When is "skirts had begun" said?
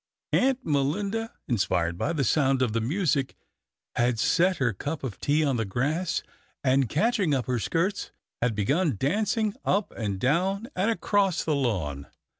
7.59-8.95